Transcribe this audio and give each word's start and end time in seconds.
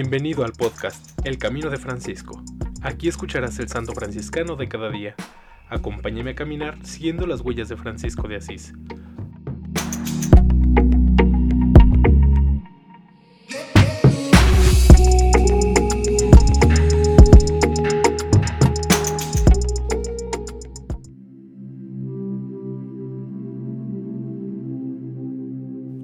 Bienvenido 0.00 0.44
al 0.44 0.52
podcast 0.52 1.18
El 1.26 1.38
Camino 1.38 1.70
de 1.70 1.76
Francisco. 1.76 2.40
Aquí 2.82 3.08
escucharás 3.08 3.58
el 3.58 3.66
santo 3.66 3.94
franciscano 3.94 4.54
de 4.54 4.68
cada 4.68 4.90
día. 4.90 5.16
Acompáñame 5.68 6.30
a 6.30 6.34
caminar 6.36 6.78
siguiendo 6.86 7.26
las 7.26 7.40
huellas 7.40 7.68
de 7.68 7.76
Francisco 7.76 8.28
de 8.28 8.36
Asís. 8.36 8.74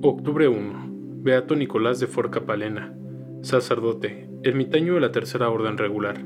Octubre 0.03 0.49
1. 0.49 0.85
Beato 1.23 1.55
Nicolás 1.55 2.01
de 2.01 2.09
Forca 2.09 2.45
Palena, 2.45 2.93
sacerdote, 3.45 4.27
ermitaño 4.43 4.95
de 4.95 5.01
la 5.01 5.13
Tercera 5.13 5.51
Orden 5.51 5.77
Regular, 5.77 6.25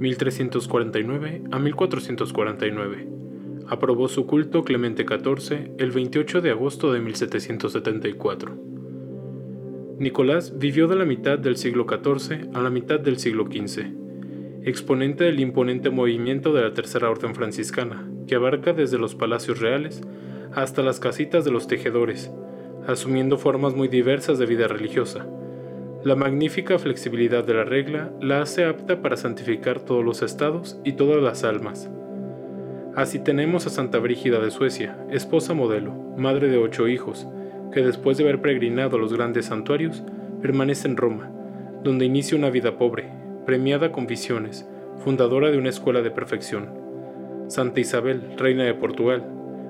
1349 0.00 1.44
a 1.52 1.58
1449. 1.60 3.08
Aprobó 3.68 4.08
su 4.08 4.26
culto 4.26 4.64
Clemente 4.64 5.06
XIV 5.08 5.70
el 5.78 5.92
28 5.92 6.40
de 6.40 6.50
agosto 6.50 6.92
de 6.92 7.00
1774. 7.00 8.58
Nicolás 9.98 10.58
vivió 10.58 10.88
de 10.88 10.96
la 10.96 11.04
mitad 11.04 11.38
del 11.38 11.56
siglo 11.56 11.86
XIV 11.88 12.48
a 12.52 12.60
la 12.60 12.68
mitad 12.68 12.98
del 12.98 13.18
siglo 13.18 13.44
XV, 13.44 13.84
exponente 14.64 15.24
del 15.24 15.38
imponente 15.38 15.90
movimiento 15.90 16.52
de 16.52 16.62
la 16.62 16.74
Tercera 16.74 17.10
Orden 17.10 17.36
Franciscana, 17.36 18.10
que 18.26 18.34
abarca 18.34 18.72
desde 18.72 18.98
los 18.98 19.14
palacios 19.14 19.60
reales 19.60 20.02
hasta 20.52 20.82
las 20.82 20.98
casitas 20.98 21.44
de 21.44 21.52
los 21.52 21.68
tejedores, 21.68 22.32
asumiendo 22.88 23.38
formas 23.38 23.76
muy 23.76 23.86
diversas 23.86 24.38
de 24.40 24.46
vida 24.46 24.66
religiosa. 24.66 25.28
La 26.04 26.16
magnífica 26.16 26.78
flexibilidad 26.78 27.44
de 27.44 27.54
la 27.54 27.64
regla 27.64 28.12
la 28.20 28.42
hace 28.42 28.66
apta 28.66 29.00
para 29.00 29.16
santificar 29.16 29.80
todos 29.80 30.04
los 30.04 30.20
estados 30.20 30.78
y 30.84 30.92
todas 30.92 31.22
las 31.22 31.44
almas. 31.44 31.90
Así 32.94 33.18
tenemos 33.20 33.66
a 33.66 33.70
Santa 33.70 34.00
Brígida 34.00 34.38
de 34.38 34.50
Suecia, 34.50 34.98
esposa 35.10 35.54
modelo, 35.54 35.94
madre 36.18 36.48
de 36.48 36.58
ocho 36.58 36.88
hijos, 36.88 37.26
que 37.72 37.82
después 37.82 38.18
de 38.18 38.24
haber 38.24 38.42
peregrinado 38.42 38.98
a 38.98 39.00
los 39.00 39.14
grandes 39.14 39.46
santuarios, 39.46 40.02
permanece 40.42 40.88
en 40.88 40.98
Roma, 40.98 41.30
donde 41.82 42.04
inicia 42.04 42.36
una 42.36 42.50
vida 42.50 42.76
pobre, 42.76 43.10
premiada 43.46 43.90
con 43.90 44.06
visiones, 44.06 44.68
fundadora 44.98 45.50
de 45.50 45.56
una 45.56 45.70
escuela 45.70 46.02
de 46.02 46.10
perfección. 46.10 46.68
Santa 47.48 47.80
Isabel, 47.80 48.34
reina 48.36 48.64
de 48.64 48.74
Portugal, 48.74 49.24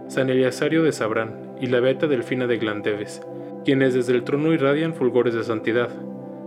San 0.08 0.30
Eliasario 0.30 0.82
de 0.82 0.90
Sabrán, 0.90 1.54
y 1.60 1.68
la 1.68 1.78
beata 1.78 2.08
Delfina 2.08 2.48
de 2.48 2.58
Glandeves, 2.58 3.22
quienes 3.64 3.94
desde 3.94 4.14
el 4.14 4.24
trono 4.24 4.52
irradian 4.52 4.94
fulgores 4.94 5.32
de 5.34 5.44
santidad, 5.44 5.90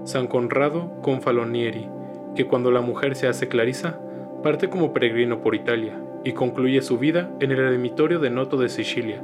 San 0.08 0.28
Conrado 0.28 0.90
Confalonieri, 1.02 1.90
que 2.34 2.46
cuando 2.46 2.72
la 2.72 2.80
mujer 2.80 3.18
se 3.18 3.28
hace 3.28 3.50
clarisa, 3.50 4.00
parte 4.42 4.70
como 4.70 4.94
peregrino 4.94 5.42
por 5.42 5.54
Italia 5.54 6.00
y 6.24 6.32
concluye 6.32 6.82
su 6.82 6.98
vida 6.98 7.30
en 7.42 7.52
el 7.52 7.60
eremitorio 7.60 8.20
de 8.20 8.30
Noto 8.30 8.56
de 8.56 8.70
Sicilia, 8.70 9.22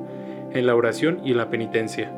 en 0.52 0.68
la 0.68 0.76
oración 0.76 1.22
y 1.24 1.32
en 1.32 1.38
la 1.38 1.50
penitencia. 1.50 2.12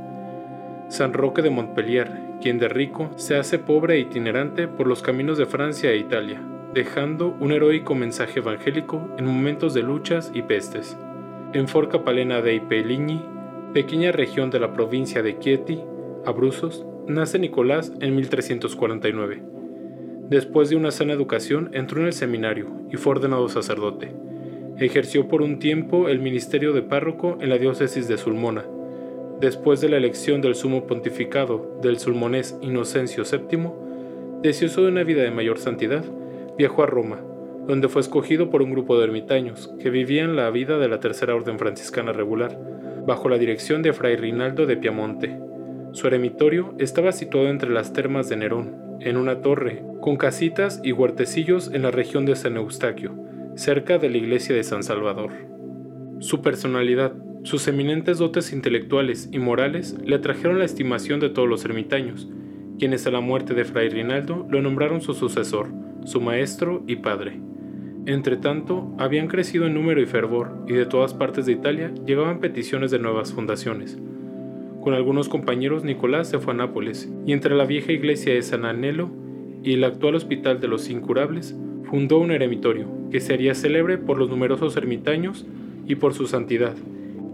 San 0.87 1.13
Roque 1.13 1.43
de 1.43 1.51
Montpellier, 1.51 2.09
quien 2.41 2.57
de 2.57 2.67
rico 2.67 3.11
se 3.17 3.37
hace 3.37 3.59
pobre 3.59 3.97
e 3.97 3.99
itinerante 3.99 4.67
por 4.67 4.87
los 4.87 5.03
caminos 5.03 5.37
de 5.37 5.45
Francia 5.45 5.91
e 5.91 5.97
Italia, 5.97 6.41
dejando 6.73 7.35
un 7.39 7.51
heroico 7.51 7.93
mensaje 7.93 8.39
evangélico 8.39 8.99
en 9.19 9.27
momentos 9.27 9.75
de 9.75 9.83
luchas 9.83 10.31
y 10.33 10.41
pestes. 10.41 10.97
En 11.53 11.67
Forca 11.67 12.03
Palena 12.03 12.41
dei 12.41 12.61
Peligni 12.61 13.23
pequeña 13.73 14.11
región 14.11 14.49
de 14.49 14.59
la 14.59 14.73
provincia 14.73 15.21
de 15.21 15.37
Chieti, 15.37 15.83
Abruzos, 16.25 16.83
nace 17.07 17.39
Nicolás 17.39 17.91
en 17.99 18.15
1349. 18.15 19.41
Después 20.29 20.69
de 20.69 20.75
una 20.75 20.91
sana 20.91 21.13
educación 21.13 21.69
entró 21.73 22.01
en 22.01 22.07
el 22.07 22.13
seminario 22.13 22.67
y 22.91 22.97
fue 22.97 23.11
ordenado 23.11 23.47
sacerdote. 23.47 24.11
Ejerció 24.77 25.27
por 25.27 25.41
un 25.41 25.59
tiempo 25.59 26.09
el 26.09 26.19
ministerio 26.19 26.73
de 26.73 26.81
párroco 26.81 27.37
en 27.41 27.49
la 27.49 27.57
diócesis 27.57 28.07
de 28.07 28.17
Sulmona. 28.17 28.65
Después 29.39 29.81
de 29.81 29.89
la 29.89 29.97
elección 29.97 30.41
del 30.41 30.55
sumo 30.55 30.87
pontificado 30.87 31.79
del 31.81 31.99
sulmonés 31.99 32.57
Inocencio 32.61 33.23
VII, 33.23 33.69
deseoso 34.41 34.81
de 34.81 34.89
una 34.89 35.03
vida 35.03 35.21
de 35.23 35.31
mayor 35.31 35.59
santidad, 35.59 36.03
viajó 36.57 36.83
a 36.83 36.87
Roma, 36.87 37.21
donde 37.67 37.89
fue 37.89 38.01
escogido 38.01 38.49
por 38.49 38.61
un 38.61 38.71
grupo 38.71 38.97
de 38.97 39.05
ermitaños 39.05 39.73
que 39.79 39.89
vivían 39.89 40.35
la 40.35 40.49
vida 40.49 40.77
de 40.77 40.87
la 40.87 40.99
tercera 40.99 41.35
orden 41.35 41.59
franciscana 41.59 42.13
regular 42.13 42.57
bajo 43.05 43.29
la 43.29 43.37
dirección 43.37 43.81
de 43.81 43.93
Fray 43.93 44.15
Rinaldo 44.15 44.65
de 44.65 44.77
Piamonte. 44.77 45.37
Su 45.95 46.07
eremitorio 46.07 46.73
estaba 46.77 47.13
situado 47.13 47.47
entre 47.47 47.69
las 47.69 47.93
termas 47.93 48.27
de 48.27 48.35
Nerón, 48.35 48.75
en 48.99 49.15
una 49.15 49.41
torre, 49.41 49.81
con 50.01 50.17
casitas 50.17 50.81
y 50.83 50.91
huertecillos 50.91 51.71
en 51.73 51.83
la 51.83 51.91
región 51.91 52.25
de 52.25 52.35
San 52.35 52.57
Eustaquio, 52.57 53.13
cerca 53.55 53.97
de 53.97 54.09
la 54.09 54.17
iglesia 54.17 54.53
de 54.53 54.65
San 54.65 54.83
Salvador. 54.83 55.31
Su 56.19 56.41
personalidad, 56.41 57.13
sus 57.43 57.65
eminentes 57.69 58.17
dotes 58.17 58.51
intelectuales 58.51 59.29
y 59.31 59.39
morales 59.39 59.95
le 60.03 60.17
atrajeron 60.17 60.59
la 60.59 60.65
estimación 60.65 61.21
de 61.21 61.29
todos 61.29 61.47
los 61.47 61.63
ermitaños, 61.63 62.27
quienes 62.77 63.07
a 63.07 63.11
la 63.11 63.21
muerte 63.21 63.53
de 63.53 63.63
Fray 63.63 63.87
Rinaldo 63.87 64.45
lo 64.49 64.61
nombraron 64.61 64.99
su 64.99 65.13
sucesor, 65.13 65.69
su 66.03 66.19
maestro 66.19 66.83
y 66.87 66.97
padre. 66.97 67.39
Entretanto, 68.05 68.93
habían 68.97 69.29
crecido 69.29 69.65
en 69.65 69.75
número 69.75 70.01
y 70.01 70.07
fervor, 70.07 70.57
y 70.67 70.73
de 70.73 70.87
todas 70.87 71.13
partes 71.13 71.45
de 71.45 71.53
Italia 71.53 71.93
llegaban 72.05 72.41
peticiones 72.41 72.91
de 72.91 72.99
nuevas 72.99 73.31
fundaciones. 73.31 73.97
Con 74.85 74.93
algunos 74.93 75.29
compañeros, 75.29 75.83
Nicolás 75.83 76.29
se 76.29 76.37
fue 76.37 76.53
a 76.53 76.57
Nápoles, 76.57 77.11
y 77.25 77.33
entre 77.33 77.55
la 77.55 77.65
vieja 77.65 77.91
iglesia 77.91 78.35
de 78.35 78.43
San 78.43 78.65
Anelo 78.65 79.09
y 79.63 79.73
el 79.73 79.83
actual 79.83 80.13
hospital 80.13 80.59
de 80.59 80.67
los 80.67 80.91
incurables, 80.91 81.55
fundó 81.85 82.19
un 82.19 82.29
eremitorio, 82.29 82.85
que 83.09 83.19
sería 83.19 83.55
célebre 83.55 83.97
por 83.97 84.19
los 84.19 84.29
numerosos 84.29 84.77
ermitaños 84.77 85.47
y 85.87 85.95
por 85.95 86.13
su 86.13 86.27
santidad, 86.27 86.75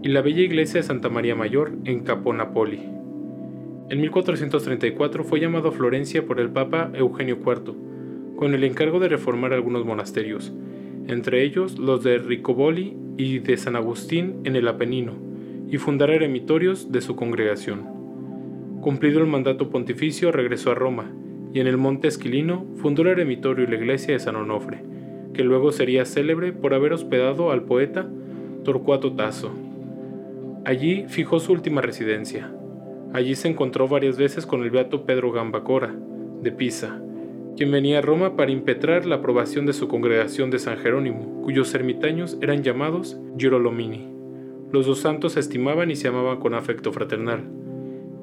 y 0.02 0.08
la 0.08 0.22
bella 0.22 0.40
iglesia 0.40 0.80
de 0.80 0.86
Santa 0.86 1.10
María 1.10 1.34
Mayor 1.34 1.72
en 1.84 2.00
Capo 2.00 2.32
Napoli. 2.32 2.80
En 3.90 4.00
1434 4.00 5.22
fue 5.22 5.38
llamado 5.38 5.68
a 5.68 5.72
Florencia 5.72 6.24
por 6.24 6.40
el 6.40 6.48
Papa 6.48 6.90
Eugenio 6.94 7.36
IV, 7.36 7.74
con 8.34 8.54
el 8.54 8.64
encargo 8.64 8.98
de 8.98 9.10
reformar 9.10 9.52
algunos 9.52 9.84
monasterios, 9.84 10.54
entre 11.06 11.42
ellos 11.42 11.78
los 11.78 12.02
de 12.02 12.16
Ricoboli 12.16 12.96
y 13.18 13.40
de 13.40 13.58
San 13.58 13.76
Agustín 13.76 14.36
en 14.44 14.56
el 14.56 14.68
Apenino, 14.68 15.31
y 15.72 15.78
fundar 15.78 16.10
eremitorios 16.10 16.92
de 16.92 17.00
su 17.00 17.16
congregación. 17.16 17.88
Cumplido 18.82 19.20
el 19.20 19.26
mandato 19.26 19.70
pontificio, 19.70 20.30
regresó 20.30 20.70
a 20.70 20.74
Roma, 20.74 21.10
y 21.54 21.60
en 21.60 21.66
el 21.66 21.78
Monte 21.78 22.08
Esquilino 22.08 22.66
fundó 22.76 23.00
el 23.02 23.08
eremitorio 23.08 23.64
y 23.64 23.68
la 23.68 23.76
iglesia 23.76 24.12
de 24.12 24.20
San 24.20 24.36
Onofre, 24.36 24.84
que 25.32 25.42
luego 25.42 25.72
sería 25.72 26.04
célebre 26.04 26.52
por 26.52 26.74
haber 26.74 26.92
hospedado 26.92 27.50
al 27.50 27.62
poeta 27.62 28.06
Torcuato 28.64 29.14
Tasso. 29.14 29.50
Allí 30.66 31.06
fijó 31.08 31.40
su 31.40 31.52
última 31.52 31.80
residencia. 31.80 32.52
Allí 33.14 33.34
se 33.34 33.48
encontró 33.48 33.88
varias 33.88 34.18
veces 34.18 34.44
con 34.44 34.62
el 34.62 34.70
beato 34.70 35.06
Pedro 35.06 35.32
Gambacora, 35.32 35.94
de 36.42 36.52
Pisa, 36.52 37.00
quien 37.56 37.70
venía 37.70 38.00
a 38.00 38.02
Roma 38.02 38.36
para 38.36 38.50
impetrar 38.50 39.06
la 39.06 39.16
aprobación 39.16 39.64
de 39.64 39.72
su 39.72 39.88
congregación 39.88 40.50
de 40.50 40.58
San 40.58 40.76
Jerónimo, 40.76 41.40
cuyos 41.42 41.74
ermitaños 41.74 42.36
eran 42.42 42.62
llamados 42.62 43.18
Girolomini. 43.38 44.11
Los 44.72 44.86
dos 44.86 45.00
santos 45.00 45.34
se 45.34 45.40
estimaban 45.40 45.90
y 45.90 45.96
se 45.96 46.08
amaban 46.08 46.40
con 46.40 46.54
afecto 46.54 46.92
fraternal. 46.92 47.44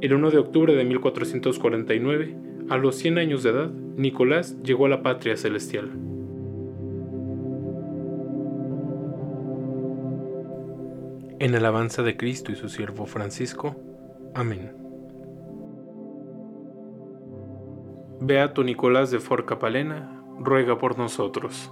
El 0.02 0.16
1 0.16 0.32
de 0.32 0.40
octubre 0.40 0.74
de 0.74 0.84
1449, 0.84 2.36
a 2.70 2.78
los 2.78 2.96
100 2.96 3.20
años 3.20 3.44
de 3.44 3.52
edad, 3.52 3.70
Nicolás 3.70 4.58
llegó 4.64 4.88
a 4.88 4.90
la 4.90 5.04
patria 5.04 5.38
celestial. 5.38 5.92
En 11.38 11.56
alabanza 11.56 12.02
de 12.02 12.18
Cristo 12.18 12.52
y 12.52 12.56
su 12.56 12.68
siervo 12.68 13.06
Francisco. 13.06 13.76
Amén. 14.34 14.72
Beato 18.22 18.64
Nicolás 18.64 19.12
de 19.12 19.20
Forca 19.20 19.60
Palena, 19.60 20.24
ruega 20.40 20.80
por 20.80 20.98
nosotros. 20.98 21.72